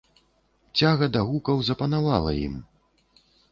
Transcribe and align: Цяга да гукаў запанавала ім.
Цяга 0.81 1.09
да 1.17 1.21
гукаў 1.29 1.61
запанавала 1.69 2.35
ім. 2.47 2.59